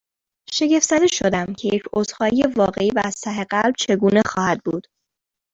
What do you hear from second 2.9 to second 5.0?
و از ته قلب چگونه خواهد بود؟